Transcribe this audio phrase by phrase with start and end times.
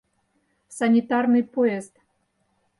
[0.77, 1.93] Санитарный поезд...